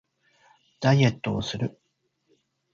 [0.79, 1.79] ダイエットをする